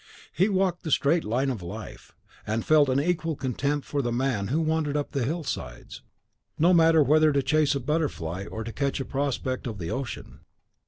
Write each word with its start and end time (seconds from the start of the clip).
He 0.33 0.49
walked 0.49 0.81
the 0.81 0.89
straight 0.89 1.23
line 1.23 1.51
of 1.51 1.61
life, 1.61 2.15
and 2.47 2.65
felt 2.65 2.89
an 2.89 2.99
equal 2.99 3.35
contempt 3.35 3.85
for 3.85 4.01
the 4.01 4.11
man 4.11 4.47
who 4.47 4.59
wandered 4.59 4.97
up 4.97 5.11
the 5.11 5.25
hill 5.25 5.43
sides, 5.43 6.01
no 6.57 6.73
matter 6.73 7.03
whether 7.03 7.31
to 7.31 7.43
chase 7.43 7.75
a 7.75 7.79
butterfly, 7.79 8.45
or 8.45 8.63
to 8.63 8.71
catch 8.73 8.99
a 8.99 9.05
prospect 9.05 9.67
of 9.67 9.77
the 9.77 9.91
ocean. 9.91 10.39